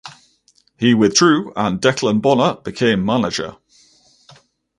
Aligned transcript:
He 0.79 0.95
withdrew 0.95 1.53
and 1.55 1.79
Declan 1.79 2.23
Bonner 2.23 2.55
became 2.63 3.05
manager. 3.05 3.57